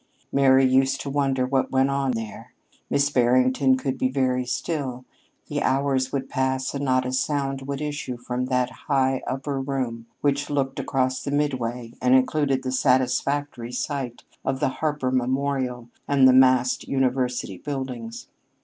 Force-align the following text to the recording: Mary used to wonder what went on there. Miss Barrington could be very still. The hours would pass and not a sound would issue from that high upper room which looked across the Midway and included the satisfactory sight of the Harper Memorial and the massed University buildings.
Mary 0.31 0.65
used 0.65 0.99
to 0.99 1.11
wonder 1.11 1.45
what 1.45 1.69
went 1.69 1.91
on 1.91 2.13
there. 2.13 2.53
Miss 2.89 3.11
Barrington 3.11 3.77
could 3.77 3.99
be 3.99 4.09
very 4.09 4.47
still. 4.47 5.05
The 5.45 5.61
hours 5.61 6.11
would 6.11 6.27
pass 6.27 6.73
and 6.73 6.83
not 6.83 7.05
a 7.05 7.11
sound 7.11 7.61
would 7.67 7.81
issue 7.81 8.17
from 8.17 8.45
that 8.45 8.71
high 8.87 9.21
upper 9.27 9.59
room 9.61 10.07
which 10.21 10.49
looked 10.49 10.79
across 10.79 11.21
the 11.21 11.29
Midway 11.29 11.93
and 12.01 12.15
included 12.15 12.63
the 12.63 12.71
satisfactory 12.71 13.71
sight 13.71 14.23
of 14.43 14.59
the 14.59 14.69
Harper 14.69 15.11
Memorial 15.11 15.87
and 16.07 16.27
the 16.27 16.33
massed 16.33 16.87
University 16.87 17.59
buildings. 17.59 18.25